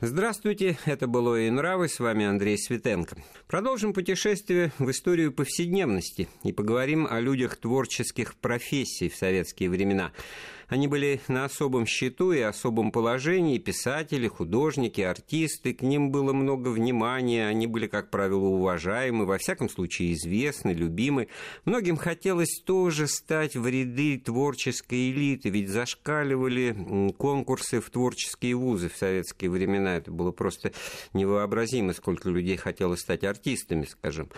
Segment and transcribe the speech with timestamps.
[0.00, 3.16] Здравствуйте, это было и нравы», с вами Андрей Светенко.
[3.48, 10.12] Продолжим путешествие в историю повседневности и поговорим о людях творческих профессий в советские времена–
[10.68, 16.68] они были на особом счету и особом положении, писатели, художники, артисты, к ним было много
[16.68, 21.28] внимания, они были, как правило, уважаемы, во всяком случае известны, любимы.
[21.64, 28.96] Многим хотелось тоже стать в ряды творческой элиты, ведь зашкаливали конкурсы в творческие вузы в
[28.96, 29.96] советские времена.
[29.96, 30.72] Это было просто
[31.14, 34.28] невообразимо, сколько людей хотело стать артистами, скажем.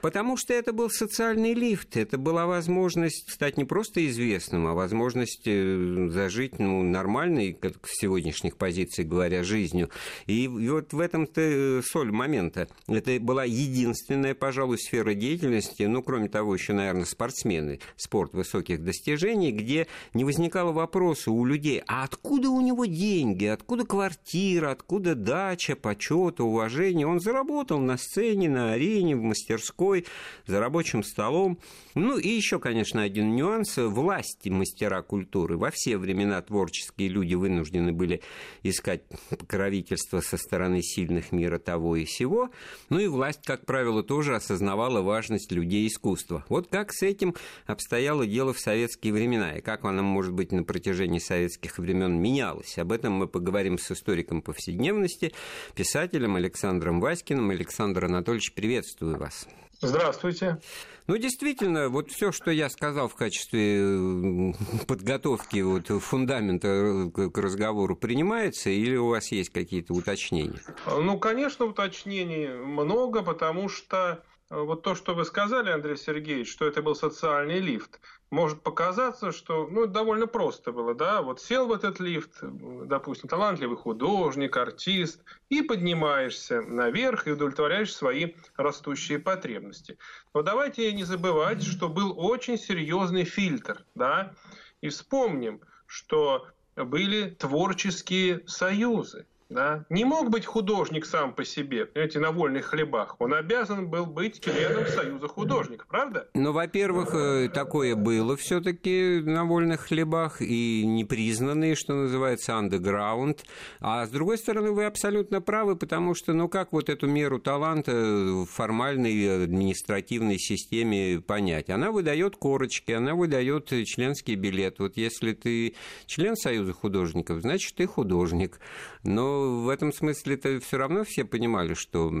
[0.00, 5.46] Потому что это был социальный лифт, это была возможность стать не просто известным, а возможность
[5.46, 5.73] э,
[6.10, 9.90] зажить ну, нормальной, как с сегодняшних позиций говоря, жизнью.
[10.26, 12.68] И вот в этом-то э, соль момента.
[12.88, 19.52] Это была единственная, пожалуй, сфера деятельности, ну, кроме того, еще, наверное, спортсмены, спорт высоких достижений,
[19.52, 25.76] где не возникало вопроса у людей, а откуда у него деньги, откуда квартира, откуда дача,
[25.76, 27.06] почет, уважение.
[27.06, 30.06] Он заработал на сцене, на арене, в мастерской,
[30.46, 31.58] за рабочим столом.
[31.94, 33.76] Ну и еще, конечно, один нюанс.
[33.76, 38.20] Власти мастера культуры во все времена творческие люди вынуждены были
[38.62, 42.50] искать покровительство со стороны сильных мира того и сего.
[42.90, 46.44] Ну и власть, как правило, тоже осознавала важность людей искусства.
[46.50, 47.34] Вот как с этим
[47.64, 52.76] обстояло дело в советские времена, и как оно, может быть, на протяжении советских времен менялось.
[52.76, 55.32] Об этом мы поговорим с историком повседневности,
[55.74, 57.48] писателем Александром Васькиным.
[57.48, 59.48] Александр Анатольевич, приветствую вас.
[59.80, 60.58] Здравствуйте.
[61.06, 64.54] Ну, действительно, вот все, что я сказал в качестве
[64.88, 70.60] подготовки вот, фундамента к разговору, принимается или у вас есть какие-то уточнения?
[70.86, 76.82] Ну, конечно, уточнений много, потому что вот то, что вы сказали, Андрей Сергеевич, что это
[76.82, 82.00] был социальный лифт, может показаться, что ну, довольно просто было, да, вот сел в этот
[82.00, 89.98] лифт, допустим, талантливый художник, артист, и поднимаешься наверх и удовлетворяешь свои растущие потребности.
[90.32, 94.34] Но давайте не забывать, что был очень серьезный фильтр, да,
[94.80, 99.26] и вспомним, что были творческие союзы.
[99.54, 99.84] Да?
[99.88, 103.14] Не мог быть художник сам по себе, понимаете, на вольных хлебах.
[103.20, 106.28] Он обязан был быть членом Союза художников, правда?
[106.34, 113.44] Ну, во-первых, э, такое было все-таки на вольных хлебах и непризнанные, что называется, underground.
[113.80, 117.92] А с другой стороны, вы абсолютно правы, потому что, ну, как вот эту меру таланта
[117.92, 121.70] в формальной административной системе понять?
[121.70, 124.80] Она выдает корочки, она выдает членский билет.
[124.80, 125.76] Вот если ты
[126.06, 128.58] член Союза художников, значит, ты художник.
[129.04, 132.12] Но в этом смысле это все равно все понимали, что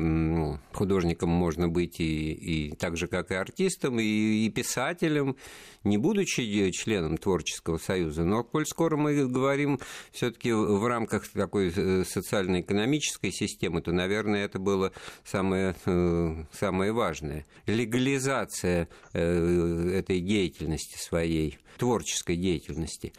[0.72, 5.36] художником можно быть и, и так же, как и артистом, и, и писателем,
[5.84, 8.24] не будучи членом творческого союза.
[8.24, 9.80] Но коль скоро мы говорим
[10.12, 14.92] все-таки в рамках такой э, социально-экономической системы, то, наверное, это было
[15.24, 17.46] самое, э, самое важное.
[17.66, 23.12] Легализация э, этой деятельности своей, творческой деятельности.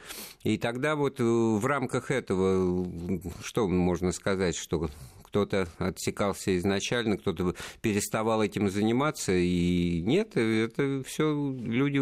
[0.44, 2.88] И тогда вот в рамках этого,
[3.44, 4.90] что можно сказать, что
[5.24, 12.02] кто-то отсекался изначально, кто-то переставал этим заниматься, и нет, это все люди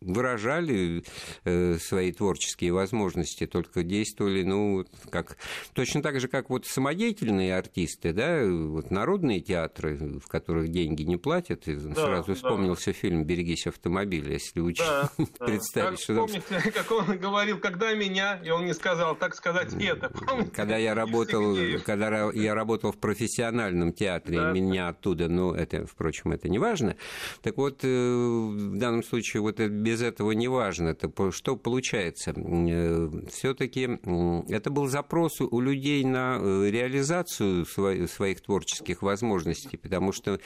[0.00, 1.02] выражали
[1.44, 5.36] э, свои творческие возможности, только действовали, ну, как,
[5.72, 11.16] точно так же, как вот самодеятельные артисты, да, вот народные театры, в которых деньги не
[11.16, 12.92] платят, и да, сразу вспомнился да.
[12.92, 16.14] фильм «Берегись автомобиля», если вы да, представить, как, что...
[16.14, 20.50] Помните, как он говорил, когда меня, и он не сказал, так сказать, это, помните?
[20.54, 26.32] Когда я работал, когда я работал в профессиональном театре, да, меня оттуда, ну, это, впрочем,
[26.32, 26.96] это не важно,
[27.42, 30.88] так вот, э, в данном случае, вот это без этого не важно.
[30.88, 32.32] Это что получается?
[32.36, 33.98] Э, Все-таки
[34.48, 40.40] это был запрос у людей на э, реализацию своих творческих возможностей, потому что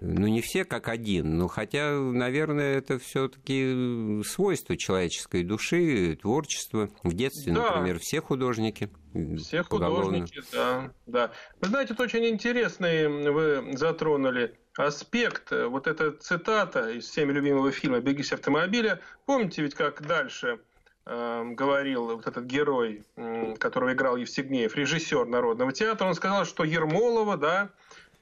[0.00, 6.88] ну, не все как один, но хотя, наверное, это все-таки свойство человеческой души, творчества.
[7.02, 7.70] В детстве, да.
[7.70, 8.88] например, все художники.
[9.36, 11.30] Все художники, да, да.
[11.60, 14.54] Вы знаете, это очень интересный вы затронули
[14.86, 19.00] аспект, э, вот эта цитата из всеми любимого фильма «Бегись автомобиля».
[19.26, 20.60] Помните ведь, как дальше
[21.04, 23.02] э, говорил вот этот герой,
[23.58, 27.70] которого играл Евсегнеев, режиссер Народного театра, он сказал, что Ермолова, да,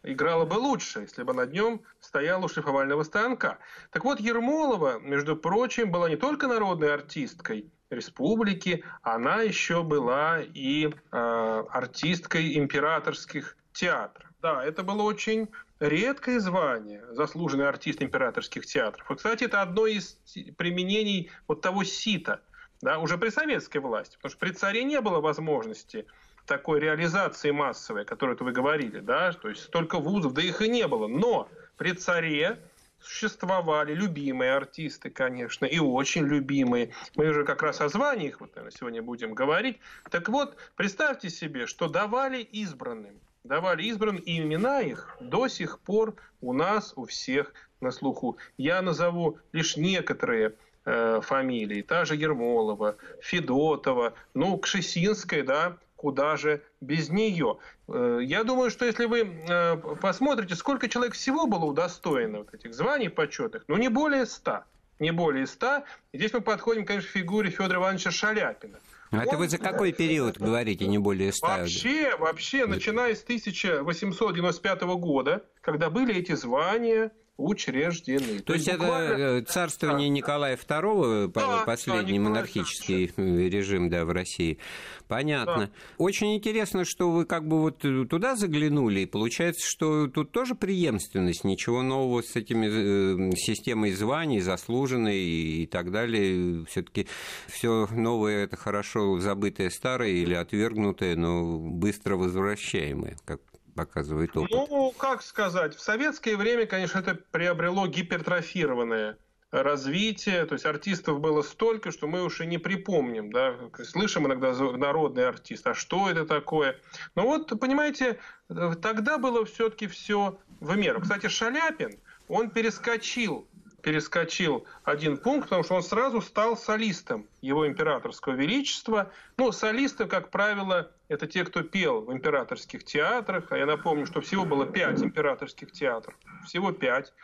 [0.02, 3.58] играла бы лучше, если бы над нем стояла у шлифовального станка.
[3.90, 10.88] Так вот, Ермолова, между прочим, была не только народной артисткой республики, она еще была и
[10.88, 14.26] э, артисткой императорских театров.
[14.42, 15.48] Да, это было очень
[15.80, 19.06] редкое звание, заслуженный артист императорских театров.
[19.08, 20.18] Вот, кстати, это одно из
[20.56, 22.40] применений вот того сита,
[22.80, 26.06] да, уже при советской власти, потому что при царе не было возможности
[26.46, 30.68] такой реализации массовой, о которой вы говорили, да, то есть столько вузов, да их и
[30.68, 31.08] не было.
[31.08, 32.60] Но при царе
[33.00, 36.92] существовали любимые артисты, конечно, и очень любимые.
[37.14, 39.78] Мы уже как раз о званиях вот, наверное, сегодня будем говорить.
[40.10, 46.14] Так вот, представьте себе, что давали избранным, давали избранным, и имена их до сих пор
[46.40, 48.36] у нас, у всех на слуху.
[48.58, 50.54] Я назову лишь некоторые
[50.84, 51.82] э, фамилии.
[51.82, 57.58] Та же Ермолова, Федотова, ну, Кшесинская, да, куда же без нее.
[57.88, 62.74] Э, я думаю, что если вы э, посмотрите, сколько человек всего было удостоено вот этих
[62.74, 64.64] званий почетных, ну не более ста.
[64.98, 65.84] Не более ста.
[66.12, 68.78] И здесь мы подходим, конечно, к фигуре Федора Ивановича Шаляпина.
[69.10, 71.58] А это вы за какой период говорите, не более ста?
[71.58, 78.38] Вообще, вообще, начиная с 1895 года, когда были эти звания, учреждены.
[78.38, 79.12] То, То есть буквально...
[79.12, 80.14] это э, царствование да.
[80.14, 84.58] Николая II, да, последний да, монархический Николай режим да, в России.
[85.06, 85.66] Понятно.
[85.66, 85.70] Да.
[85.98, 87.78] Очень интересно, что вы как бы вот
[88.08, 94.40] туда заглянули, и получается, что тут тоже преемственность, ничего нового с этими э, системой званий,
[94.40, 96.64] заслуженной и так далее.
[96.66, 97.06] Все-таки
[97.48, 103.40] все новое это хорошо забытое старое или отвергнутое, но быстро возвращаемое, как
[103.76, 104.50] показывает опыт?
[104.50, 109.18] Ну, как сказать, в советское время, конечно, это приобрело гипертрофированное
[109.52, 115.28] развитие, то есть артистов было столько, что мы уже не припомним, да, слышим иногда народный
[115.28, 116.80] артист, а что это такое?
[117.14, 118.18] Но вот, понимаете,
[118.48, 121.00] тогда было все-таки все в меру.
[121.00, 123.46] Кстати, Шаляпин, он перескочил
[123.86, 129.12] перескочил один пункт, потому что он сразу стал солистом его императорского величества.
[129.36, 133.52] Ну, солисты, как правило, это те, кто пел в императорских театрах.
[133.52, 136.16] А я напомню, что всего было пять императорских театров.
[136.44, 137.14] Всего пять.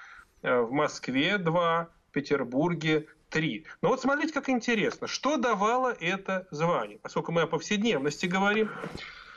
[0.43, 3.67] Э, в Москве два, в Петербурге три.
[3.81, 5.08] Но вот смотрите, как интересно.
[5.08, 7.00] Что давало это звание?
[7.00, 8.70] Поскольку мы о повседневности говорим.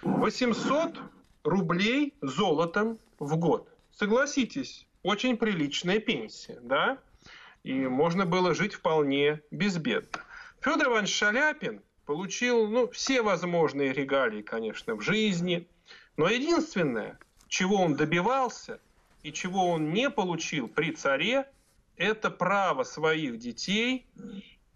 [0.04, 1.00] 800
[1.44, 3.68] рублей золотом в год.
[3.90, 7.00] Согласитесь, очень приличная пенсия, да?
[7.66, 10.22] И можно было жить вполне безбедно.
[10.62, 15.68] Федор Иванович Шаляпин получил ну, все возможные регалии, конечно, в жизни,
[16.16, 17.18] но единственное,
[17.48, 18.80] чего он добивался
[19.24, 21.50] и чего он не получил при царе,
[21.98, 24.06] это право своих детей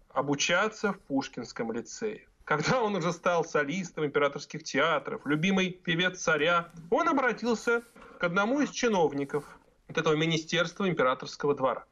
[0.08, 2.26] обучаться в Пушкинском лицее.
[2.44, 7.84] Когда он уже стал солистом императорских театров, любимый певец царя, он обратился
[8.18, 9.44] к одному из чиновников
[9.86, 11.84] от этого министерства императорского двора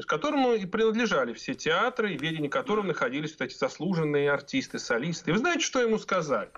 [0.00, 4.78] то есть которому и принадлежали все театры, в ведении которым находились вот эти заслуженные артисты,
[4.78, 5.30] солисты.
[5.30, 6.50] И вы знаете, что ему сказали?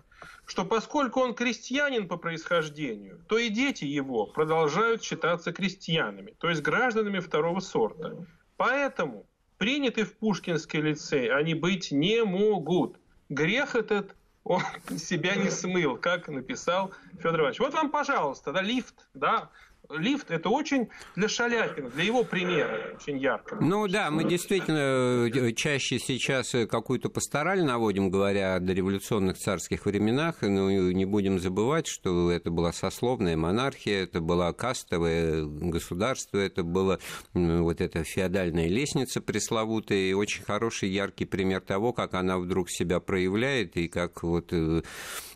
[0.46, 6.62] Что поскольку он крестьянин по происхождению, то и дети его продолжают считаться крестьянами, то есть
[6.62, 8.16] гражданами второго сорта.
[8.56, 9.26] Поэтому
[9.58, 13.00] приняты в Пушкинский лицей они быть не могут.
[13.28, 14.14] Грех этот
[14.44, 14.62] он
[14.98, 17.58] себя не смыл, как написал Федор Иванович.
[17.58, 19.50] Вот вам, пожалуйста, да, лифт, да,
[19.96, 23.56] лифт это очень для Шаляпина, для его примера очень ярко.
[23.60, 29.86] Ну да, мы действительно э, чаще сейчас э, какую-то пастораль наводим, говоря о дореволюционных царских
[29.86, 36.62] временах, но не будем забывать, что это была сословная монархия, это была кастовое государство, это
[36.62, 36.98] была
[37.34, 43.00] вот эта феодальная лестница пресловутая, и очень хороший, яркий пример того, как она вдруг себя
[43.00, 44.82] проявляет, и как вот э,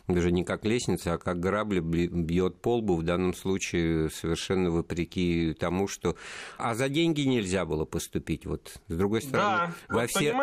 [0.07, 5.53] даже не как лестница, а как грабли бьет по лбу, в данном случае совершенно вопреки
[5.59, 6.15] тому, что...
[6.57, 8.45] А за деньги нельзя было поступить.
[8.45, 10.33] Вот с другой стороны, да, во, все,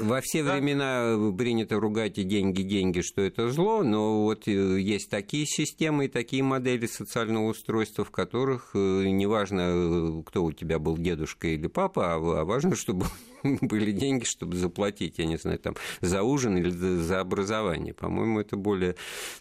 [0.00, 0.54] во все да.
[0.54, 6.06] времена принято ругать и деньги, деньги, что это зло, но вот э, есть такие системы
[6.06, 11.46] и такие модели социального устройства, в которых э, неважно, э, кто у тебя был, дедушка
[11.48, 13.06] или папа, а, а важно, чтобы
[13.60, 17.94] были деньги, чтобы заплатить, я не знаю, там, за ужин или за образование.
[17.94, 18.96] По-моему, это более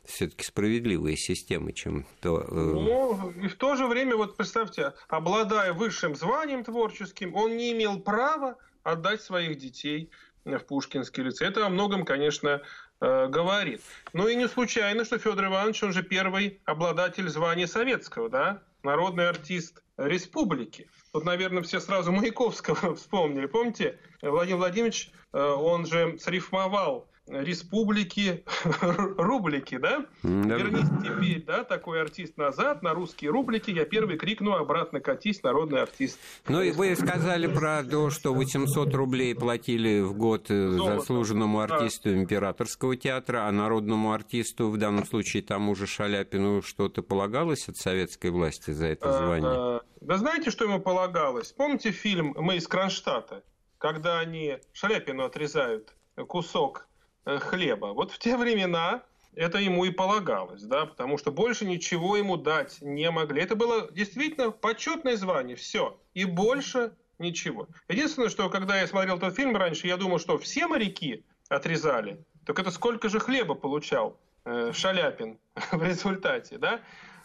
[0.06, 2.42] все-таки справедливые системы, чем то...
[2.42, 7.72] Э, ну, и в то же время, вот представьте, обладая высшим званием творческим, он не
[7.72, 10.10] имел права отдать своих детей
[10.44, 11.48] в Пушкинский лицей.
[11.48, 12.62] Это о многом, конечно,
[13.00, 13.82] э, говорит.
[14.14, 19.30] Ну и не случайно, что Федор Иванович, он же первый обладатель звания советского, да, народный
[19.30, 20.90] артист республики.
[21.12, 23.46] Тут, наверное, все сразу Маяковского вспомнили.
[23.46, 28.44] Помните, Владимир Владимирович, э, он же срифмовал республики,
[29.18, 30.06] рублики, да?
[30.24, 30.56] да?
[30.56, 35.82] Вернись теперь, да, такой артист назад, на русские рублики, я первый крикну, обратно катись, народный
[35.82, 36.20] артист.
[36.48, 41.00] Ну и вы сказали про то, что 800 рублей платили в год э, Золото.
[41.00, 42.16] заслуженному артисту да.
[42.16, 48.32] императорского театра, а народному артисту, в данном случае тому же Шаляпину, что-то полагалось от советской
[48.32, 49.82] власти за это звание?
[50.02, 51.52] Вы знаете, что ему полагалось?
[51.52, 53.44] Помните фильм «Мы из Кронштадта»,
[53.78, 55.94] когда они Шаляпину отрезают
[56.28, 56.91] кусок Э,
[57.26, 57.88] хлеба.
[57.88, 59.04] Вот в те времена
[59.36, 63.42] это ему и полагалось, да, потому что больше ничего ему дать не могли.
[63.42, 65.98] Это было действительно почетное звание, все.
[66.14, 67.68] И больше ничего.
[67.88, 72.24] Единственное, что когда я смотрел этот фильм раньше, я думал, что все моряки отрезали.
[72.46, 75.38] Так это сколько же хлеба получал э, Шаляпин
[75.72, 76.82] в результате, да?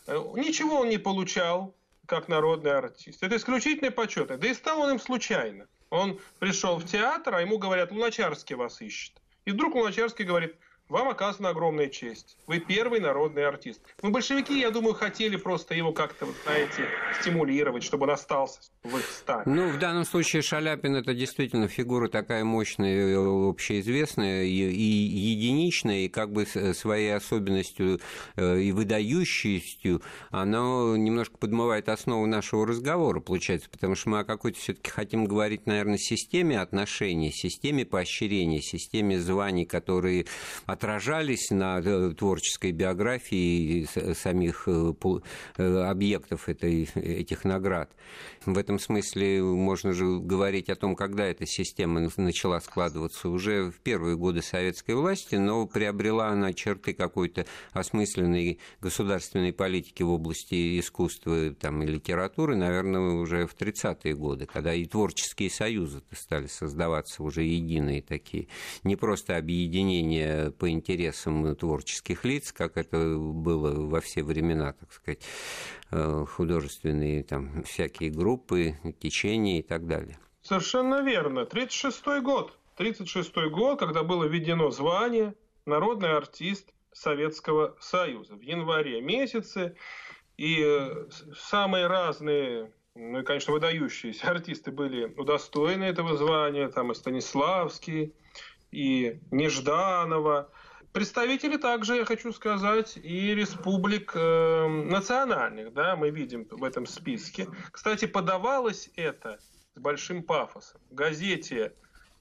[0.06, 1.74] Э, ничего он не получал
[2.06, 3.22] как народный артист.
[3.22, 4.36] Это исключительно почетное.
[4.36, 5.66] Да и стал он им случайно.
[5.90, 9.20] Он пришел в театр, а ему говорят, Луначарский вас ищет.
[9.46, 10.56] И вдруг Луначарский говорит,
[10.88, 12.36] вам оказана огромная честь.
[12.46, 13.80] Вы первый народный артист.
[14.02, 16.88] Ну, большевики, я думаю, хотели просто его как-то, знаете,
[17.20, 19.42] стимулировать, чтобы он остался в их стане.
[19.46, 26.08] Ну, в данном случае Шаляпин– это действительно фигура такая мощная, общеизвестная и, и единичная, и
[26.08, 28.00] как бы своей особенностью
[28.36, 30.00] э, и выдающейся,
[30.30, 35.24] она немножко подмывает основу нашего разговора, получается, потому что мы о какой-то все таки хотим
[35.24, 40.26] говорить, наверное, системе отношений, системе поощрения, системе званий, которые
[40.76, 44.92] отражались на э, творческой биографии самих э,
[45.56, 47.90] э, объектов этой, этих наград.
[48.44, 53.80] В этом смысле можно же говорить о том, когда эта система начала складываться уже в
[53.80, 61.54] первые годы советской власти, но приобрела она черты какой-то осмысленной государственной политики в области искусства
[61.54, 67.42] там, и литературы, наверное, уже в 30-е годы, когда и творческие союзы стали создаваться уже
[67.42, 68.48] единые такие,
[68.84, 75.22] не просто объединения по интересам творческих лиц, как это было во все времена, так сказать,
[75.90, 80.18] э, художественные там всякие группы, течения и так далее.
[80.42, 81.40] Совершенно верно.
[81.40, 82.56] 36-й год.
[82.78, 89.74] 36-й год, когда было введено звание «Народный артист Советского Союза» в январе месяце.
[90.36, 96.94] И э, самые разные ну и, конечно, выдающиеся артисты были удостоены этого звания, там и
[96.94, 98.14] Станиславский,
[98.70, 100.50] и Нежданова.
[100.92, 107.48] Представители также, я хочу сказать, и республик э, национальных, да, мы видим в этом списке.
[107.70, 109.38] Кстати, подавалось это
[109.74, 110.80] с большим пафосом.
[110.90, 111.74] В газете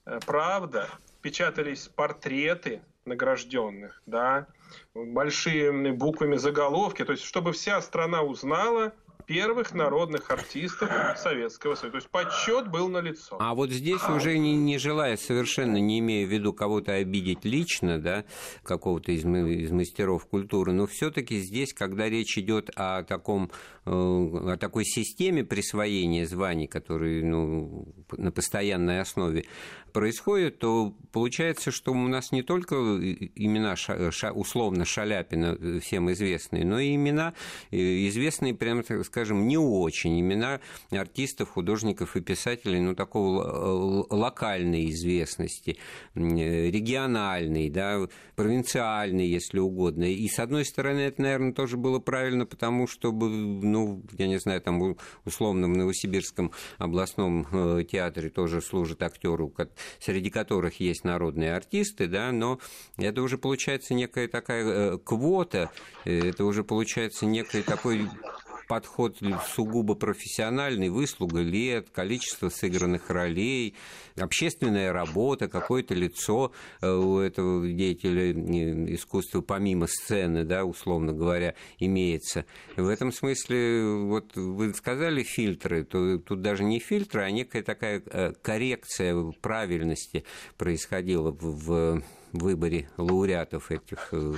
[0.05, 0.89] э, «Правда»
[1.21, 4.47] печатались портреты награжденных, да,
[4.93, 8.93] большими буквами заголовки, то есть чтобы вся страна узнала–
[9.25, 11.91] первых народных артистов Советского Союза.
[11.91, 13.37] То есть подсчет был на лицо.
[13.39, 17.99] А вот здесь уже не, не желая совершенно, не имея в виду кого-то обидеть лично,
[17.99, 18.25] да,
[18.63, 23.51] какого-то из, из мастеров культуры, но все-таки здесь, когда речь идет о таком,
[23.85, 29.45] э, о такой системе присвоения званий, которые ну, на постоянной основе
[29.95, 33.75] происходит, то получается, что у нас не только имена
[34.33, 37.33] условно Шаляпина всем известные, но и имена
[37.71, 37.77] э,
[38.09, 40.19] известные, прямо так скажем, не очень.
[40.19, 40.59] Имена
[40.91, 45.77] артистов, художников и писателей, ну, такого локальной известности,
[46.15, 48.01] э, региональной, да,
[48.35, 50.03] провинциальной, если угодно.
[50.03, 54.59] И, с одной стороны, это, наверное, тоже было правильно, потому чтобы, ну, я не знаю,
[54.59, 59.49] там, условно, в Новосибирском областном театре тоже служат актеры,
[59.99, 62.59] среди которых есть народные артисты, да, но
[62.97, 65.71] это уже получается некая такая э, квота,
[66.03, 68.09] э, это уже получается некий такой
[68.67, 69.17] подход
[69.53, 73.75] сугубо профессиональный, выслуга лет, количество сыгранных ролей,
[74.17, 78.31] общественная работа, какое-то лицо э, у этого деятеля
[78.93, 82.45] искусства помимо сцены, да, условно говоря, имеется.
[82.75, 88.01] В этом смысле, вот вы сказали фильтры, то тут даже не фильтры, а некая такая
[88.41, 90.25] коррекция правильности
[90.57, 92.01] происходила в
[92.37, 94.33] выборе лауреатов этих э,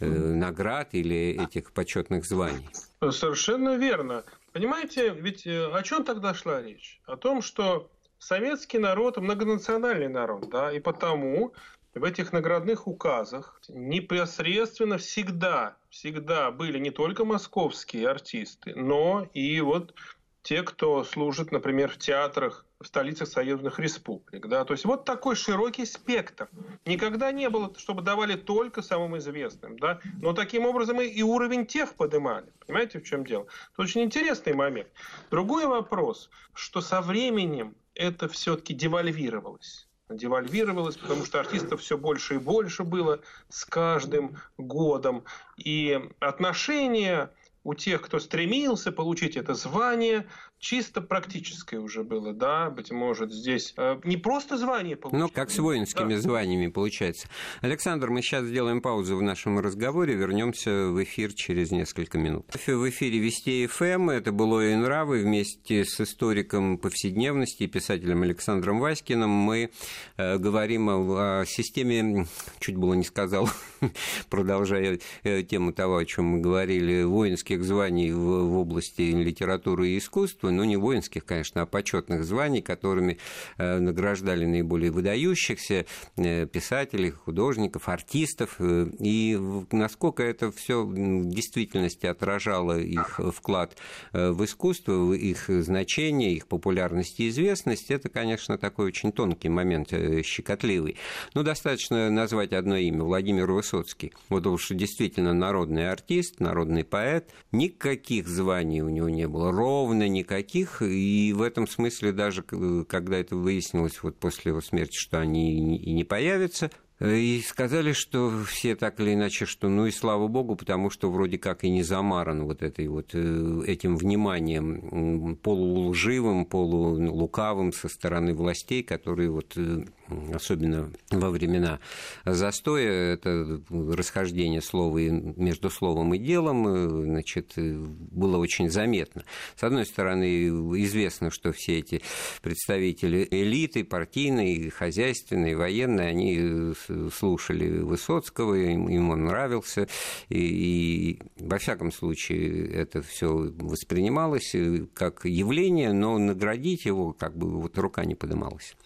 [0.00, 2.68] э, наград или этих почетных званий.
[3.10, 4.24] Совершенно верно.
[4.52, 7.00] Понимаете, ведь э, о чем тогда шла речь?
[7.06, 11.52] О том, что советский народ многонациональный народ, да, и потому
[11.94, 19.94] в этих наградных указах непосредственно всегда, всегда были не только московские артисты, но и вот
[20.42, 24.46] те, кто служит, например, в театрах в столицах союзных республик.
[24.46, 24.64] Да?
[24.64, 26.48] То есть вот такой широкий спектр.
[26.86, 29.78] Никогда не было, чтобы давали только самым известным.
[29.78, 30.00] Да?
[30.20, 32.52] Но таким образом и уровень тех поднимали.
[32.66, 33.46] Понимаете, в чем дело?
[33.72, 34.88] Это очень интересный момент.
[35.30, 42.38] Другой вопрос, что со временем это все-таки девальвировалось девальвировалось, потому что артистов все больше и
[42.38, 43.20] больше было
[43.50, 45.24] с каждым годом.
[45.58, 47.30] И отношение
[47.68, 50.26] у тех, кто стремился получить это звание,
[50.58, 55.20] чисто практическое уже было, да, быть может, здесь э, не просто звание получить.
[55.20, 56.20] Ну, как с воинскими да.
[56.20, 57.28] званиями получается.
[57.60, 62.46] Александр, мы сейчас сделаем паузу в нашем разговоре, вернемся в эфир через несколько минут.
[62.66, 68.80] В эфире Вести ФМ, это было и нравы, вместе с историком повседневности и писателем Александром
[68.80, 69.70] Васькиным мы
[70.16, 72.26] э, говорим о, о системе,
[72.60, 73.50] чуть было не сказал,
[74.30, 79.98] продолжая э, тему того, о чем мы говорили, воинских званий в, в области литературы и
[79.98, 83.18] искусства, но не воинских, конечно, а почетных званий, которыми
[83.56, 85.86] э, награждали наиболее выдающихся
[86.16, 89.38] э, писателей, художников, артистов, э, и
[89.72, 93.76] насколько это все в действительности отражало их вклад
[94.12, 99.92] в искусство, их значение, их популярность и известность, это, конечно, такой очень тонкий момент,
[100.24, 100.96] щекотливый.
[101.34, 104.12] Но достаточно назвать одно имя– Владимир Высоцкий.
[104.28, 107.30] Вот уж действительно народный артист, народный поэт.
[107.50, 110.82] Никаких званий у него не было, ровно никаких.
[110.82, 115.92] И в этом смысле даже, когда это выяснилось вот после его смерти, что они и
[115.92, 120.90] не появятся, и сказали, что все так или иначе, что ну и слава богу, потому
[120.90, 127.88] что вроде как и не замаран вот, этой вот э, этим вниманием полулживым, полулукавым со
[127.88, 129.84] стороны властей, которые вот э,
[130.32, 131.80] особенно во времена
[132.24, 139.24] застоя, это расхождение слова между словом и делом, э, значит, было очень заметно.
[139.56, 140.48] С одной стороны,
[140.82, 142.02] известно, что все эти
[142.42, 146.74] представители элиты, партийной, хозяйственной, военной, они
[147.14, 149.88] слушали Высоцкого, им, им он нравился,
[150.28, 157.36] и, и во всяком случае это все воспринималось э, как явление, но наградить его как
[157.36, 158.76] бы вот рука не подымалась.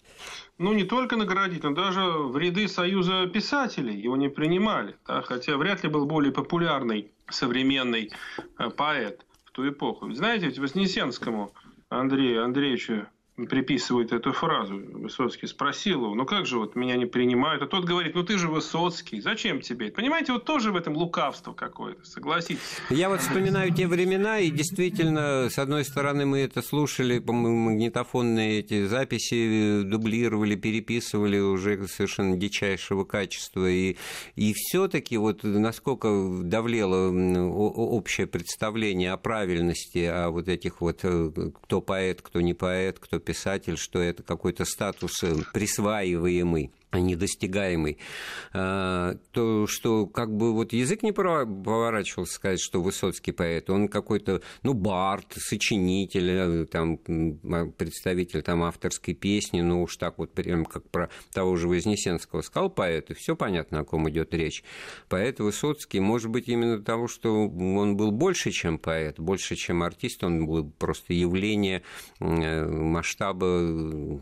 [0.59, 4.97] Ну, не только наградить, но даже в ряды Союза писателей его не принимали.
[5.07, 5.23] Да?
[5.23, 8.13] Хотя вряд ли был более популярный современный
[8.59, 10.13] э, поэт в ту эпоху.
[10.13, 11.53] Знаете, ведь Вознесенскому
[11.89, 14.77] Андрею Андреевичу приписывают эту фразу.
[14.77, 17.63] Высоцкий спросил его, ну как же вот меня не принимают?
[17.63, 19.91] А тот говорит, ну ты же Высоцкий, зачем тебе?
[19.91, 22.61] Понимаете, вот тоже в этом лукавство какое-то, согласитесь.
[22.91, 28.61] Я вот вспоминаю те времена, и действительно, с одной стороны, мы это слушали, по-моему, магнитофонные
[28.61, 33.97] эти записи э, дублировали, переписывали уже совершенно дичайшего качества, и,
[34.37, 36.09] и все-таки вот насколько
[36.43, 37.11] давлело
[37.49, 41.31] общее представление о правильности, о вот этих вот, э,
[41.63, 47.99] кто поэт, кто не поэт, кто писатель, что это какой-то статус э, присваиваемый недостигаемый,
[48.53, 54.43] а, то что как бы вот язык не поворачивался сказать, что Высоцкий поэт, он какой-то,
[54.63, 56.99] ну, бард, сочинитель, э, там,
[57.45, 62.43] а, представитель там авторской песни, ну, уж так вот прям как про того же Вознесенского
[62.43, 64.65] сказал поэт, и все понятно, о ком идет речь.
[65.09, 70.25] Поэт Высоцкий, может быть, именно того, что он был больше, чем поэт, больше, чем артист,
[70.25, 71.83] он был просто явление
[72.21, 74.21] э, масштаба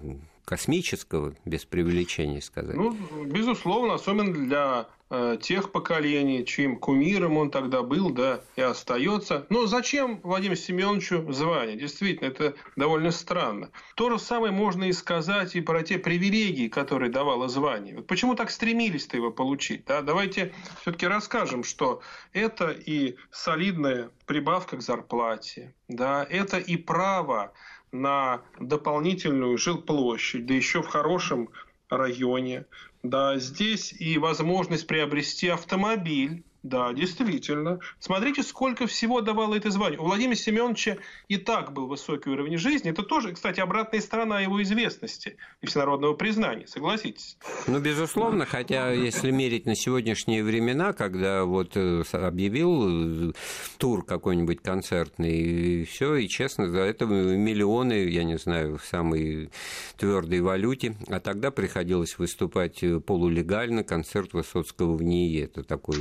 [0.50, 2.74] космического, без преувеличения сказать.
[2.74, 9.46] Ну, безусловно, особенно для э, тех поколений, чьим кумиром он тогда был, да, и остается.
[9.48, 11.76] Но зачем Владимиру Семеновичу звание?
[11.76, 13.70] Действительно, это довольно странно.
[13.94, 17.94] То же самое можно и сказать и про те привилегии, которые давало звание.
[17.94, 19.84] Вот почему так стремились-то его получить?
[19.84, 20.02] Да?
[20.02, 27.52] Давайте все-таки расскажем, что это и солидная прибавка к зарплате, да, это и право
[27.92, 31.50] на дополнительную жилплощадь, да еще в хорошем
[31.88, 32.66] районе.
[33.02, 37.78] Да, здесь и возможность приобрести автомобиль, да, действительно.
[37.98, 39.98] Смотрите, сколько всего давало это звание.
[39.98, 42.90] У Владимира Семеновича и так был высокий уровень жизни.
[42.90, 47.38] Это тоже, кстати, обратная сторона его известности и всенародного признания, согласитесь?
[47.66, 53.32] Ну, безусловно, хотя если мерить на сегодняшние времена, когда вот э, объявил э,
[53.78, 59.50] тур какой-нибудь концертный, и все, и честно, за это миллионы, я не знаю, в самой
[59.96, 65.96] твердой валюте, а тогда приходилось выступать э, полулегально, концерт Высоцкого в НИИ, это такой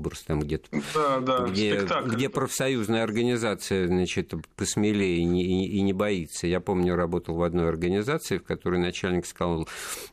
[0.00, 5.92] образ там где-то, да, да, где, где профсоюзная организация, значит, посмелее и не, и не
[5.92, 6.46] боится.
[6.46, 9.68] Я помню, работал в одной организации, в которой начальник сказал,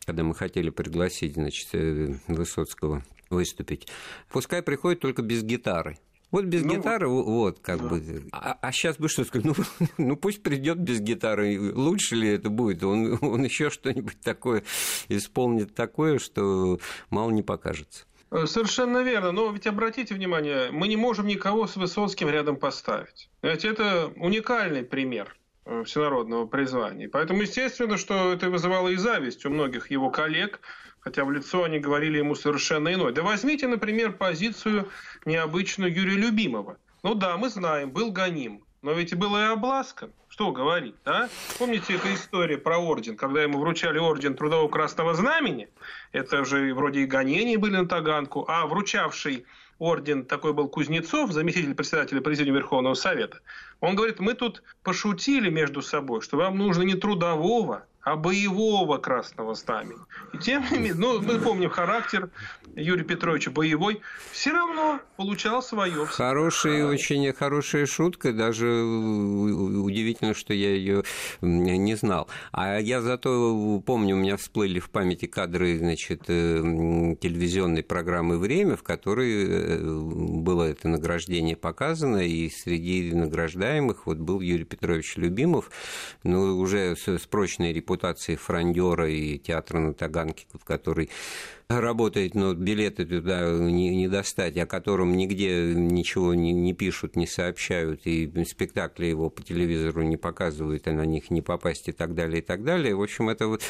[0.06, 3.88] когда мы хотели пригласить, значит, э, Высоцкого выступить,
[4.30, 5.98] пускай приходит только без гитары.
[6.30, 7.88] Вот без ну, гитары, вот, как да.
[7.88, 8.24] бы.
[8.34, 9.46] А, а сейчас бы что сказать?
[9.46, 9.56] Ну,
[9.98, 11.58] ну пусть придет без гитары.
[11.74, 12.84] Лучше ли это будет?
[12.84, 14.64] Он, он еще что-нибудь такое
[15.08, 18.04] исполнит такое, что мало не покажется.
[18.30, 19.32] Э, совершенно верно.
[19.32, 23.30] Но ведь обратите внимание, мы не можем никого с Высоцким рядом поставить.
[23.42, 27.10] Ведь это уникальный пример э, всенародного призвания.
[27.10, 30.60] Поэтому, естественно, что это вызывало и зависть у многих его коллег,
[31.00, 33.14] хотя в лицо они говорили ему совершенно иное.
[33.14, 34.90] Да возьмите, например, позицию
[35.26, 36.78] необычную Юрия Любимого.
[37.04, 38.67] Ну да, мы знаем, был гоним.
[38.88, 40.12] Но ведь была и обласка.
[40.30, 41.28] Что говорить, да?
[41.60, 45.68] Помните эту историю про орден, когда ему вручали орден Трудового Красного Знамени?
[46.14, 49.46] Это уже вроде и гонения были на Таганку, а вручавший
[49.78, 53.42] орден такой был Кузнецов, заместитель председателя Президиума Верховного Совета.
[53.82, 59.54] Он говорит, мы тут пошутили между собой, что вам нужно не трудового, а боевого красного
[59.54, 60.00] знамени.
[60.32, 62.30] И тем не менее, ну, мы помним характер
[62.74, 64.00] Юрия Петровича боевой,
[64.32, 66.06] все равно получал свое.
[66.06, 71.04] Хорошая, очень хорошая шутка, даже удивительно, что я ее
[71.42, 72.30] не знал.
[72.54, 78.78] А я зато помню, у меня всплыли в памяти кадры, значит, э, телевизионной программы «Время»,
[78.78, 85.70] в которой э, было это награждение показано, и среди награждаемых вот был Юрий Петрович Любимов,
[86.24, 91.10] ну, уже с прочной репутацией репутацией фрондера и театра на Таганке, в который
[91.70, 97.28] работает, но билеты туда не, не достать, о котором нигде ничего не, не пишут, не
[97.28, 102.16] сообщают, и спектакли его по телевизору не показывают, и на них не попасть и так
[102.16, 102.96] далее, и так далее.
[102.96, 103.64] В общем, это вот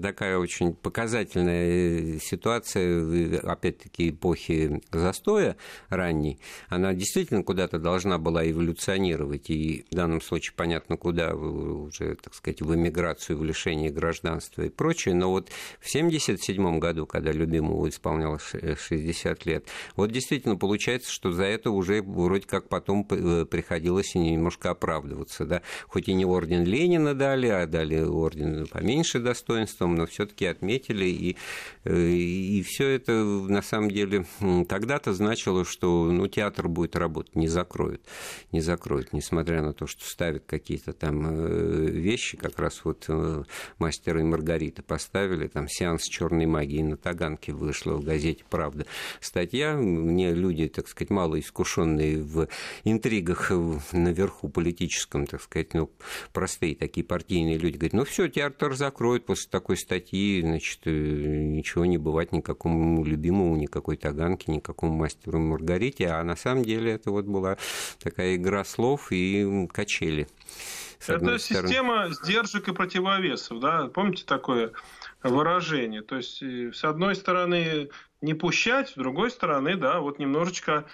[0.00, 5.56] такая очень показательная э, ситуация, опять-таки, эпохи застоя
[5.90, 6.38] ранней.
[6.70, 12.62] Она действительно куда-то должна была эволюционировать, и в данном случае понятно, куда уже, так сказать,
[12.62, 15.14] в эмиграцию, в лишение гражданства и прочее.
[15.14, 19.66] Но вот в 1977 году, когда любимому исполнялось 60 лет.
[19.96, 25.44] Вот действительно получается, что за это уже вроде как потом э, приходилось немножко оправдываться.
[25.44, 25.62] Да?
[25.86, 31.06] Хоть и не орден Ленина дали, а дали орден поменьше достоинством, но все-таки отметили.
[31.06, 31.36] И,
[31.84, 34.26] э, и все это на самом деле
[34.68, 38.02] тогда-то значило, что ну, театр будет работать, не закроют.
[38.52, 43.08] Не закроют, несмотря на то, что ставят какие-то там э, вещи, как раз вот
[43.78, 48.84] мастера и Маргарита поставили, там сеанс черной магии на Таганке вышла в газете «Правда»
[49.20, 49.74] статья.
[49.74, 52.48] Мне люди, так сказать, мало искушенные в
[52.84, 53.50] интригах
[53.92, 55.90] наверху политическом, так сказать, ну,
[56.34, 61.86] простые такие партийные люди говорят, ну все, театр закроют после такой статьи, значит, э, ничего
[61.86, 67.24] не бывать никакому любимому, никакой Таганке, никакому мастеру Маргарите, а на самом деле это вот
[67.24, 67.56] была
[68.02, 70.28] такая игра слов и качели.
[71.06, 73.86] Это система сдержек и противовесов, да?
[73.86, 74.72] Помните такое
[75.22, 76.02] выражение.
[76.02, 80.86] То есть, с одной стороны, не пущать, с другой стороны, да, вот немножечко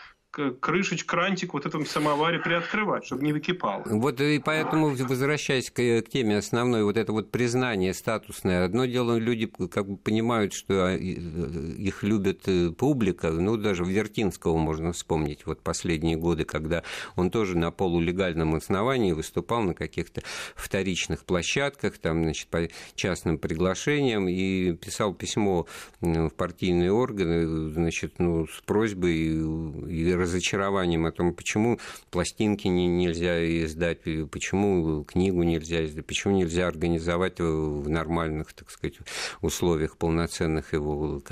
[0.61, 3.83] крышечку, крантик вот этом самоваре приоткрывать, чтобы не выкипало.
[3.87, 8.65] Вот и поэтому, возвращаясь к, к теме основной, вот это вот признание статусное.
[8.65, 14.57] Одно дело, люди как бы понимают, что а, их любит э, публика, ну, даже Вертинского
[14.57, 16.83] можно вспомнить, вот последние годы, когда
[17.17, 20.23] он тоже на полулегальном основании выступал на каких-то
[20.57, 25.67] вторичных площадках, там, значит, по частным приглашениям, и писал письмо
[26.01, 31.79] в партийные органы, значит, ну, с просьбой и разочарованием о том, почему
[32.11, 38.99] пластинки не, нельзя издать, почему книгу нельзя издать, почему нельзя организовать в нормальных, так сказать,
[39.41, 41.23] условиях полноценных его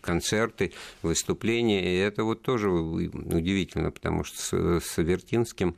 [0.00, 1.94] концерты, выступления.
[1.94, 5.76] И это вот тоже удивительно, потому что с, Вертинским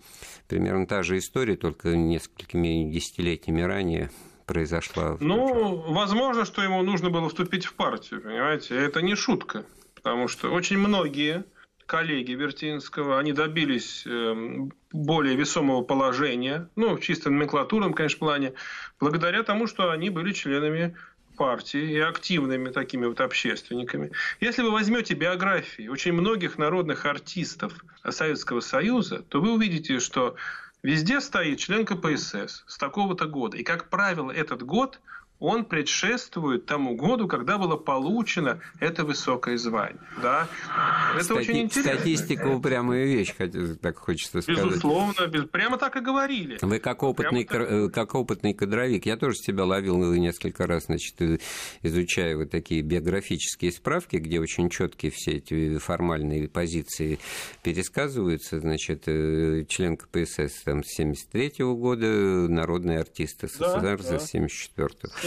[0.48, 4.11] примерно та же история, только несколькими десятилетиями ранее
[4.46, 5.16] произошла.
[5.20, 8.76] Ну, возможно, что ему нужно было вступить в партию, понимаете?
[8.76, 9.64] Это не шутка.
[9.94, 11.44] Потому что очень многие
[11.87, 18.53] коллеги Вертинского, они добились эм, более весомого положения, ну, в чисто номенклатурном, конечно, плане,
[19.01, 20.96] благодаря тому, что они были членами
[21.37, 24.11] партии и активными такими вот общественниками.
[24.40, 27.75] Если вы возьмете биографии очень многих народных артистов
[28.09, 30.37] Советского Союза, то вы увидите, что
[30.83, 33.59] везде стоит член КПСС с такого-то года.
[33.59, 35.01] И, как правило, этот год–
[35.38, 40.01] он предшествует тому году, когда было получено это высокое звание.
[40.22, 40.49] Да?
[41.14, 41.94] Это Стати- очень интересно.
[41.94, 43.35] Статистика упрямая вещь,
[43.81, 44.64] так хочется сказать.
[44.64, 45.44] Безусловно, без...
[45.44, 46.59] прямо так и говорили.
[46.62, 51.20] Вы как опытный, прямо э, как опытный кадровик, я тоже себя ловил несколько раз, значит,
[51.83, 57.18] изучая вот такие биографические справки, где очень четкие все эти формальные позиции
[57.62, 64.18] пересказываются, значит, э, член КПСС там, с 73 года, народный артист СССР да, за да.
[64.18, 65.26] 74 -го.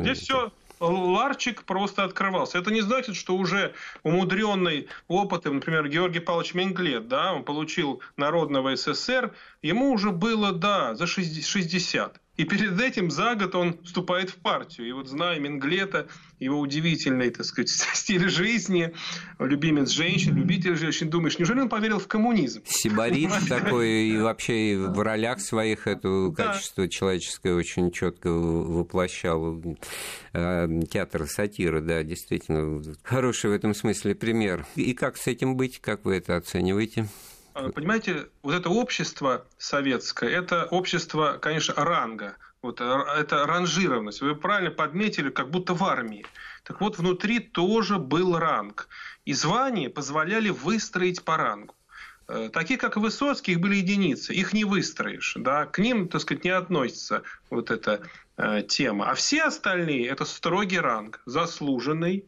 [0.00, 2.58] Здесь все ларчик просто открывался.
[2.58, 8.74] Это не значит, что уже умудренный опытом, например, Георгий Павлович Менглет, да, он получил народного
[8.76, 12.20] СССР, ему уже было, да, за 60.
[12.36, 14.88] И перед этим за год он вступает в партию.
[14.88, 18.94] И вот зная Менглета, его удивительный, так сказать, стиль жизни,
[19.38, 22.62] любимец женщин, любитель женщин, думаешь, неужели он поверил в коммунизм?
[22.64, 29.62] Сибарит такой, и вообще в ролях своих это качество человеческое очень четко воплощал.
[30.32, 34.66] Э, театр сатиры, да, действительно, хороший в этом смысле пример.
[34.74, 37.08] И как с этим быть, как вы это оцениваете?
[37.54, 42.36] А, понимаете, вот это общество советское, это общество, конечно, ранга.
[42.62, 42.84] Вот э,
[43.18, 44.22] это ранжированность.
[44.22, 46.24] Вы правильно подметили, как будто в армии.
[46.62, 48.88] Так вот, внутри тоже был ранг.
[49.24, 51.74] И звания позволяли выстроить по рангу.
[52.28, 54.32] Э, такие, как Высоцкий, их были единицы.
[54.32, 55.34] Их не выстроишь.
[55.36, 55.66] Да?
[55.66, 58.00] К ним, так сказать, не относится вот эта
[58.36, 59.10] э, тема.
[59.10, 61.20] А все остальные– это строгий ранг.
[61.26, 62.26] Заслуженный,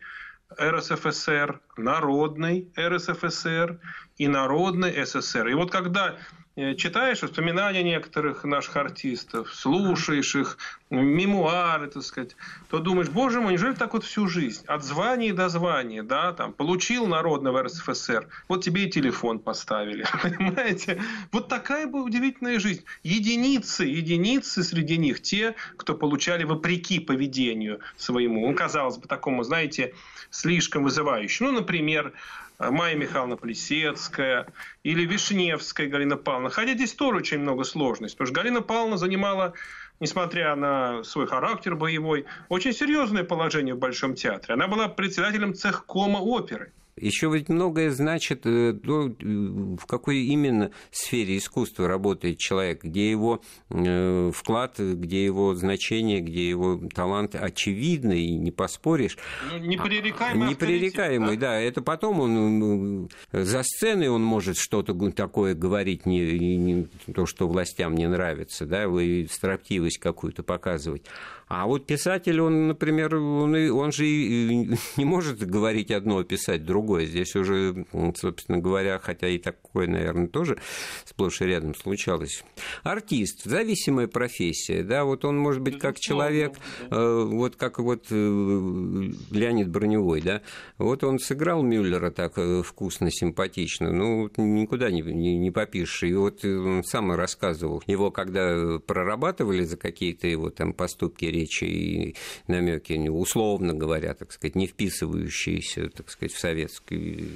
[0.61, 3.81] РСФСР, народный РСФСР
[4.19, 5.49] и народный СССР.
[5.49, 6.17] И вот когда
[6.57, 10.57] Э, читаешь воспоминания некоторых наших артистов, слушаешь их,
[10.89, 12.37] мемуары, так сказать,
[12.71, 14.65] то думаешь, боже мой, неужели так вот всю жизнь?
[14.69, 21.03] От звания до звания, да, там, получил народного РСФСР, вот тебе и телефон поставили, понимаете?
[21.33, 22.85] Вот такая была удивительная жизнь.
[23.03, 28.49] Единицы, единицы среди них те, кто получали вопреки поведению своему.
[28.49, 29.93] Ну, казалось бы, такому, знаете,
[30.31, 31.51] слишком вызывающему.
[31.51, 32.13] Ну, например,
[32.59, 34.47] Майя Михайловна Плесецкая
[34.83, 36.51] или Вишневская Галина Павловна.
[36.51, 39.55] Хотя здесь тоже очень много сложностей, потому что Галина Павловна занимала
[40.01, 44.55] несмотря на свой характер боевой, очень серьезное положение в Большом театре.
[44.55, 46.73] Она была председателем цехкома оперы.
[46.97, 54.31] Еще ведь многое значит, э, в какой именно сфере искусства работает человек, где его э,
[54.33, 59.19] вклад, где его значение, где его талант очевидный, и не поспоришь.
[59.51, 60.51] Ну, непререкаемый.
[60.51, 61.53] Непререкаемый, да?
[61.53, 61.61] да.
[61.61, 67.95] Это потом он за сценой он может что-то такое говорить, не, не то, что властям
[67.95, 71.05] не нравится, да, вы строптивость какую-то показывать.
[71.49, 74.05] А вот писатель, он, например, он, он же
[74.97, 77.07] не может говорить одно, а писать другое.
[77.07, 77.85] Здесь уже,
[78.17, 80.59] собственно говоря, хотя и такое, наверное, тоже
[81.05, 82.45] сплошь и рядом случалось.
[82.83, 86.55] Артист, зависимая профессия, да, вот он может быть как человек,
[86.91, 90.43] э, вот как вот э, Леонид Броневой, да,
[90.79, 96.05] вот он сыграл Мюллера так э, вкусно, симпатично, ну, никуда не, не, не попишешь.
[96.05, 102.17] И вот он сам рассказывал, его когда прорабатывали за какие-то его там поступки речи и
[102.47, 107.29] намеки, условно говоря, так сказать, не вписывающиеся, так сказать, в советские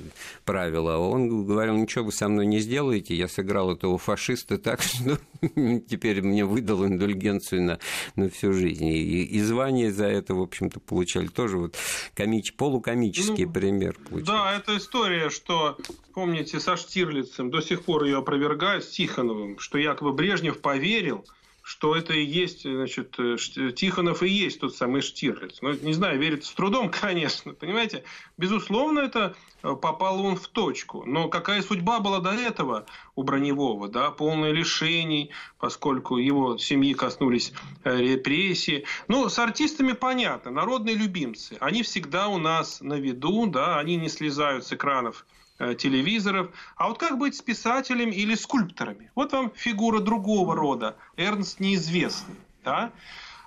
[0.44, 0.96] правила.
[0.96, 5.18] Он говорил, ничего вы со мной не сделаете, я сыграл этого фашиста так, что
[5.88, 7.78] теперь мне выдал индульгенцию на,
[8.16, 8.86] на всю жизнь.
[8.86, 11.76] И, и звание за это, в общем-то, получали тоже вот
[12.14, 13.96] комич, полукомический ну, пример.
[14.08, 14.32] Получился.
[14.32, 15.76] Да, это история, что,
[16.14, 21.24] помните, со Штирлицем до сих пор ее опровергают, с Тихоновым, что якобы Брежнев поверил–
[21.68, 23.36] что это и есть, значит, э,
[23.76, 25.58] Тихонов и есть тот самый Штирлиц.
[25.60, 28.04] Ну, не знаю, верит с трудом, конечно, понимаете.
[28.38, 31.04] Безусловно, это э, попал он в точку.
[31.04, 37.52] Но какая судьба была до этого у Броневого, да, полное лишений, поскольку его семьи коснулись
[37.84, 38.86] э, репрессии.
[39.06, 41.58] Ну, с артистами понятно, народные любимцы.
[41.60, 46.50] Они всегда у нас на виду, да, они не слезают с экранов Э, телевизоров.
[46.76, 49.10] А вот как быть с писателями или скульпторами?
[49.14, 50.96] Вот вам фигура другого рода.
[51.16, 52.36] Эрнст неизвестный.
[52.64, 52.92] Да?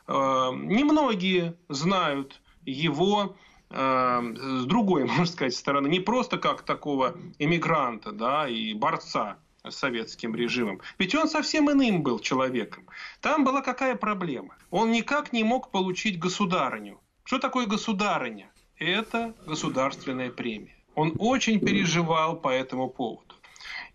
[0.08, 3.36] Э, немногие знают его
[3.70, 5.88] э, с другой, можно сказать, стороны.
[5.88, 10.82] Не просто как такого эмигранта да, и борца с советским режимом.
[10.98, 12.88] Ведь он совсем иным был человеком.
[13.22, 14.58] Там была какая проблема?
[14.72, 17.00] Он никак не мог получить государыню.
[17.24, 18.52] Что такое государыня?
[18.78, 20.76] Это государственная премия.
[20.96, 23.36] Он очень переживал по этому поводу.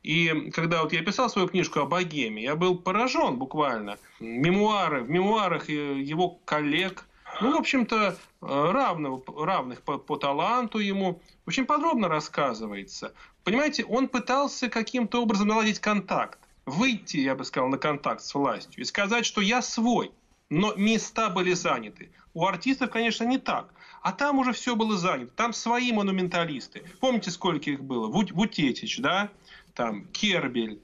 [0.02, 3.98] И когда вот я писал свою книжку о богеме, я был поражен буквально.
[4.20, 7.06] Мемуары, в мемуарах его коллег,
[7.40, 13.14] ну, в общем-то, равного, равных по, по таланту ему, очень подробно рассказывается.
[13.42, 18.82] Понимаете, он пытался каким-то образом наладить контакт, выйти, я бы сказал, на контакт с властью
[18.82, 20.12] и сказать, что я свой,
[20.50, 22.10] но места были заняты.
[22.32, 23.72] У артистов, конечно, не так.
[24.02, 25.32] А там уже все было занято.
[25.36, 26.84] Там свои монументалисты.
[27.00, 28.08] Помните, сколько их было?
[28.08, 29.30] Вутетич, да?
[29.74, 30.80] Там Кербель,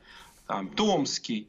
[0.46, 1.48] там Томский.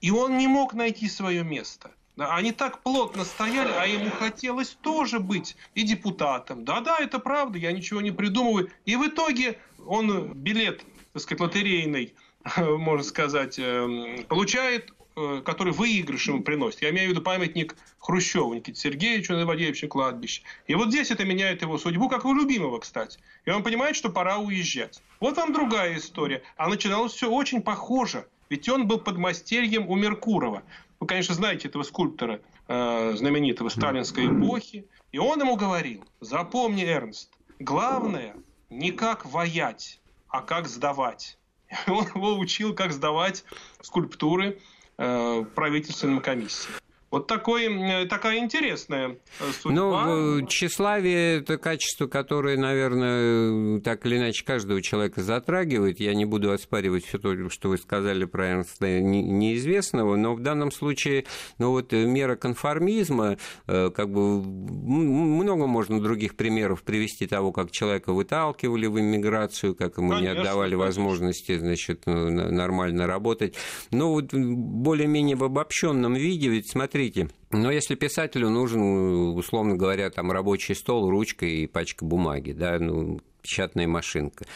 [0.00, 1.90] И он не мог найти свое место.
[2.16, 6.64] Да, они так плотно стояли, а ему хотелось тоже быть и депутатом.
[6.64, 8.70] Да-да, это правда, я ничего не придумываю.
[8.84, 12.14] И в итоге он билет, так сказать, лотерейный,
[12.56, 16.82] можно сказать, эм, получает который выигрыш ему приносит.
[16.82, 20.42] Я имею в виду памятник Хрущеву Никите Сергеевичу на Новодевичьем кладбище.
[20.66, 23.20] И вот здесь это меняет его судьбу, как у любимого, кстати.
[23.44, 25.02] И он понимает, что пора уезжать.
[25.20, 26.42] Вот вам другая история.
[26.56, 28.26] А начиналось все очень похоже.
[28.50, 30.64] Ведь он был подмастерьем у Меркурова.
[30.98, 34.84] Вы, конечно, знаете этого скульптора э, знаменитого сталинской эпохи.
[35.12, 38.34] И он ему говорил, запомни, Эрнст, главное
[38.68, 41.38] не как воять, а как сдавать.
[41.86, 43.44] Он его учил, как сдавать
[43.80, 44.60] скульптуры, Э,
[44.96, 46.74] правительственным комиссиям.
[47.14, 50.06] Вот такой, такая интересная э, судьба.
[50.06, 56.00] Ну, тщеславие– это качество, которое, наверное, так или иначе каждого человека затрагивает.
[56.00, 60.72] Я не буду оспаривать все то, что вы сказали про Эрнста неизвестного, но в данном
[60.72, 61.24] случае,
[61.58, 63.36] ну вот мера конформизма,
[63.68, 69.98] э, как бы много можно других примеров привести того, как человека выталкивали в иммиграцию, как
[69.98, 70.84] ему конечно, не отдавали конечно.
[70.84, 73.54] возможности, значит, нормально работать.
[73.92, 76.70] Но вот более-менее в обобщенном виде, ведь
[77.04, 82.78] смотрите, но если писателю нужен, условно говоря, там рабочий стол, ручка и пачка бумаги, да,
[82.78, 84.46] ну, печатная машинка,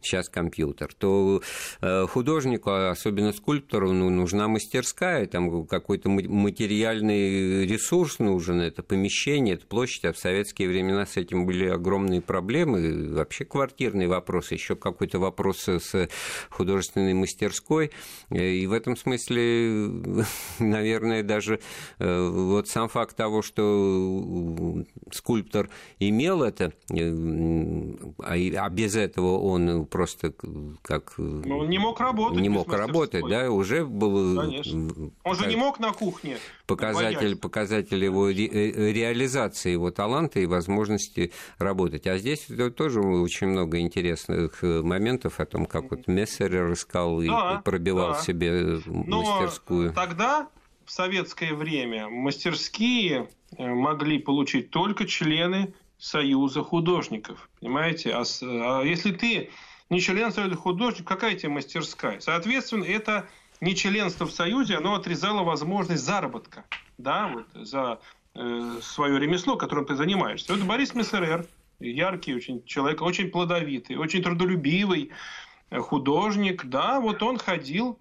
[0.00, 1.42] сейчас компьютер, то
[1.82, 9.66] э, художнику, особенно скульптору, ну, нужна мастерская, там какой-то материальный ресурс нужен, это помещение, это
[9.66, 15.18] площадь, а в советские времена с этим были огромные проблемы, вообще квартирный вопрос, еще какой-то
[15.18, 16.08] вопрос с
[16.48, 17.90] художественной мастерской,
[18.30, 19.90] и в этом смысле,
[20.58, 21.60] наверное, даже
[21.98, 26.72] э, вот сам факт того, что скульптор имел это,
[28.18, 30.32] а а без этого он просто
[30.82, 31.14] как...
[31.18, 32.40] Ну, он не мог работать.
[32.40, 34.36] Не мог работать, да, уже был...
[34.36, 35.10] Конечно.
[35.24, 36.38] Он же не мог на кухне.
[36.66, 42.06] Показатель, показатель его ре, э, реализации его таланта и возможности работать.
[42.06, 42.46] А здесь
[42.76, 48.12] тоже очень много интересных э, моментов о том, как вот Мессер искал да, и пробивал
[48.12, 48.20] да.
[48.20, 49.92] себе Но мастерскую.
[49.92, 50.48] тогда
[50.84, 57.50] в советское время мастерские э, могли получить только члены Союза художников.
[57.60, 58.14] Понимаете?
[58.14, 59.50] А, а если ты
[59.90, 62.20] не член Союза художников, какая тебе мастерская?
[62.20, 63.28] Соответственно, это
[63.60, 66.64] не членство в Союзе, оно отрезало возможность заработка
[66.98, 67.98] да, вот, за
[68.34, 70.54] э, свое ремесло, которым ты занимаешься.
[70.54, 71.46] Вот Борис Мессерер,
[71.80, 75.10] яркий очень человек, очень плодовитый, очень трудолюбивый
[75.70, 77.98] э, художник, да, вот он ходил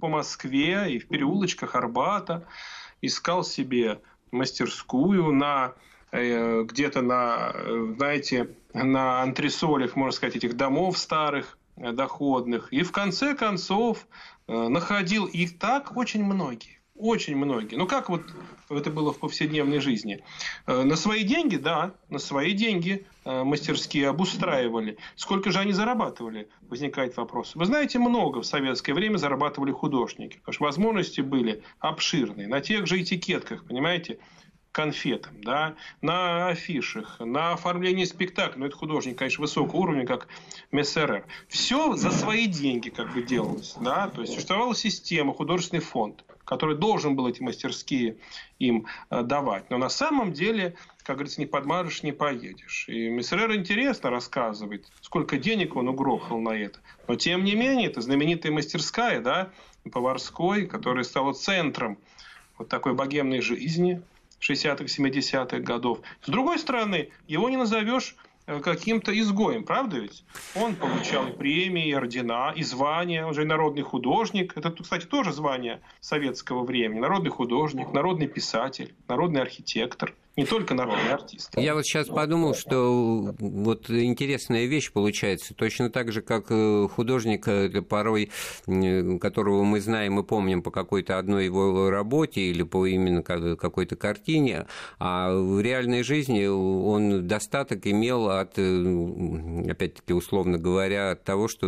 [0.00, 2.46] по Москве и в переулочках Арбата,
[3.02, 10.98] искал себе мастерскую на Э, где-то на, э, знаете, на антресолях, можно сказать, этих домов
[10.98, 12.72] старых, э, доходных.
[12.72, 14.06] И в конце концов
[14.46, 16.80] находил их так очень многие.
[16.94, 17.76] Очень многие.
[17.76, 18.22] Ну, как вот
[18.68, 20.22] это было в повседневной жизни?
[20.66, 24.98] На свои деньги, да, на свои деньги мастерские обустраивали.
[25.16, 26.48] Сколько же они зарабатывали?
[26.68, 27.54] Возникает вопрос.
[27.54, 30.36] Вы знаете, много в советское время зарабатывали художники.
[30.38, 32.46] Потому что возможности были обширные.
[32.48, 34.18] На тех же этикетках, понимаете,
[34.72, 38.58] конфетам, да, на афишах, на оформлении спектакля.
[38.58, 40.28] Ну, это художник, конечно, высокого уровня, как
[40.72, 41.24] Мессерер.
[41.48, 43.76] Все за свои деньги как бы делалось.
[43.80, 44.08] Да?
[44.08, 48.16] То есть существовала система, художественный фонд, который должен был эти мастерские
[48.58, 49.68] им э, давать.
[49.70, 52.86] Но на самом деле, как говорится, не подмажешь, не поедешь.
[52.88, 56.78] И Мессерер интересно рассказывает, сколько денег он угрохал на это.
[57.08, 59.50] Но тем не менее, это знаменитая мастерская, да,
[59.90, 61.98] поварской, которая стала центром
[62.56, 64.02] вот такой богемной жизни,
[64.42, 66.00] 60-х, 70-х годов.
[66.22, 70.24] С другой стороны, его не назовешь э, каким-то изгоем, правда ведь?
[70.54, 74.56] Он получал и премии, и ордена, и звания, он же и народный художник.
[74.56, 77.00] Это, кстати, тоже звание советского времени.
[77.00, 81.50] Народный художник, народный писатель, народный архитектор не только народный артист.
[81.56, 85.54] Я вот сейчас подумал, что вот интересная вещь получается.
[85.54, 88.30] Точно так же, как э, художник, э, порой,
[89.20, 94.66] которого мы знаем и помним по какой-то одной его работе или по именно какой-то картине,
[94.98, 101.66] а в реальной жизни он достаток имел от, э, опять-таки, условно говоря, от того, что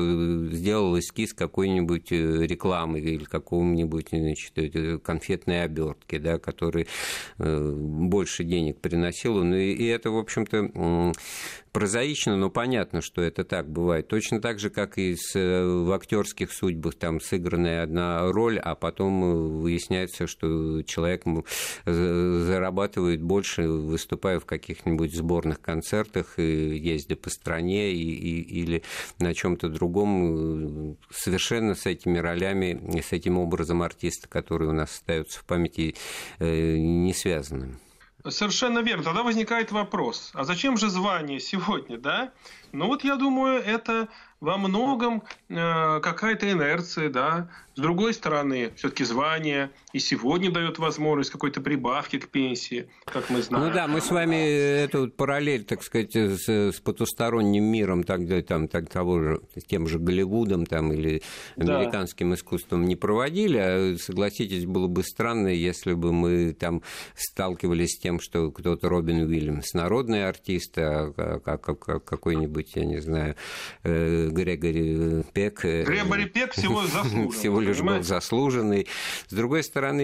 [0.51, 6.87] сделал эскиз какой-нибудь рекламы или какого-нибудь конфетной обертки, да, который
[7.37, 9.43] больше денег приносил.
[9.43, 11.13] Ну, и, и это, в общем-то,
[11.75, 14.07] прозаично, но понятно, что это так бывает.
[14.07, 18.77] Точно так же, как и с, э, в актерских судьбах, там сыгранная одна роль, а
[18.77, 21.25] потом э, выясняется, что человек
[21.85, 28.85] зарабатывает больше, выступая в каких-нибудь сборных концертах, ездя по стране и, и, или
[29.19, 34.93] на чем-то другом, э, совершенно с этими ролями, с этим образом артиста, который у нас
[34.93, 35.97] остается в памяти,
[36.39, 37.81] не связанным.
[38.29, 39.05] Совершенно верно.
[39.05, 42.33] Тогда возникает вопрос, а зачем же звание сегодня, да?
[42.73, 44.09] Ну вот я думаю, это
[44.45, 47.49] во многом э, какая-то инерция, да.
[47.75, 53.43] С другой стороны, все-таки звание и сегодня дает возможность какой-то прибавки к пенсии, как мы
[53.43, 53.67] знаем.
[53.67, 58.69] Ну да, мы с вами эту параллель, так сказать, с, с потусторонним миром, так, там,
[58.69, 61.23] так, того же, с тем же Голливудом там, или
[61.57, 62.37] американским да.
[62.37, 66.83] искусством не проводили, а, согласитесь, было бы странно, если бы мы там
[67.17, 73.01] сталкивались с тем, что кто-то Робин Уильямс народный артист, а, а, а какой-нибудь, я не
[73.01, 73.35] знаю,
[73.83, 75.65] э, Грегори Пек.
[75.65, 77.31] Грегори Пек всего заслуженный.
[77.31, 78.87] Всего лишь был заслуженный.
[79.29, 80.03] С другой стороны,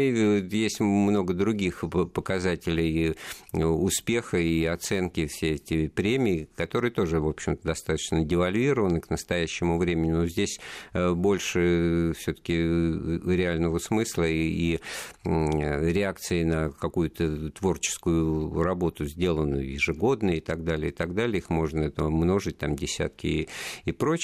[0.50, 3.16] есть много других показателей
[3.52, 10.12] успеха и оценки все эти премии, которые тоже, в общем-то, достаточно девальвированы к настоящему времени.
[10.12, 10.60] Но здесь
[10.94, 14.78] больше все-таки реального смысла и
[15.24, 21.38] реакции на какую-то творческую работу, сделанную ежегодно и так далее, и так далее.
[21.38, 23.48] Их можно множить, там, десятки
[23.84, 24.19] и прочее.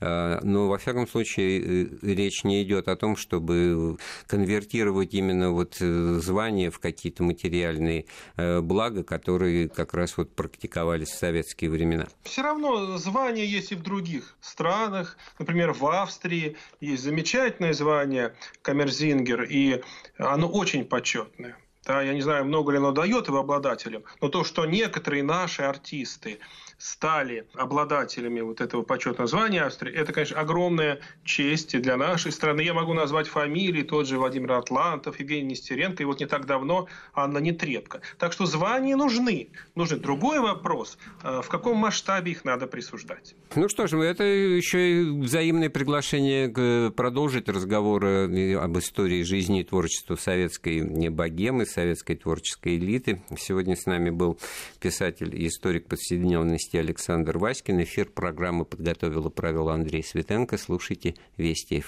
[0.00, 5.76] А, но, во всяком случае, э, речь не идет о том, чтобы конвертировать именно вот
[5.80, 12.06] э, звания в какие-то материальные э, блага, которые как раз вот практиковались в советские времена.
[12.24, 15.16] Все равно звания есть и в других странах.
[15.38, 19.82] Например, в Австрии есть замечательное звание Камерзингер, и
[20.18, 21.56] оно очень почетное.
[21.86, 25.62] Да, я не знаю, много ли оно дает его обладателям, но то, что некоторые наши
[25.62, 26.38] артисты
[26.80, 32.62] стали обладателями вот этого почетного звания Австрии, это, конечно, огромная честь для нашей страны.
[32.62, 36.88] Я могу назвать фамилии, тот же Владимир Атлантов, Евгений Нестеренко, и вот не так давно
[37.12, 38.00] Анна Нетребко.
[38.18, 39.50] Так что звания нужны.
[39.74, 39.98] Нужны.
[39.98, 43.34] Другой вопрос, э, в каком масштабе их надо присуждать.
[43.54, 50.16] Ну что ж, это еще и взаимное приглашение продолжить разговор об истории жизни и творчества
[50.16, 53.20] советской богемы, советской творческой элиты.
[53.38, 54.38] Сегодня с нами был
[54.80, 57.82] писатель и историк повседневности Вести Александр Васькин.
[57.82, 60.56] Эфир программы подготовил и провел Андрей Светенко.
[60.56, 61.78] Слушайте Вести ФМ.